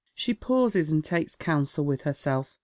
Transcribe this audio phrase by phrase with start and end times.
[0.15, 2.57] She pauses and takes counsel with herself.